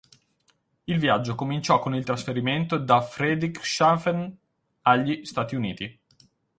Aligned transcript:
Il 0.87 0.97
viaggio 0.97 1.35
cominciò 1.35 1.77
con 1.77 1.93
il 1.93 2.03
trasferimento 2.03 2.79
da 2.79 3.01
Friedrichshafen 3.03 4.35
agli 4.81 5.23
Stati 5.25 5.53
Uniti. 5.55 5.99